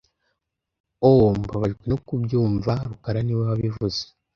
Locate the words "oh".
1.09-1.17